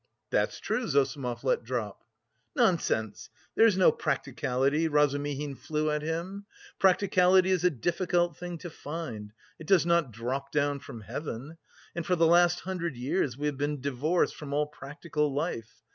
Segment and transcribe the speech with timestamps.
[0.31, 2.03] "That's true," Zossimov let drop.
[2.55, 3.29] "Nonsense!
[3.53, 6.47] There's no practicality." Razumihin flew at him.
[6.79, 11.59] "Practicality is a difficult thing to find; it does not drop down from heaven.
[11.95, 15.83] And for the last two hundred years we have been divorced from all practical life.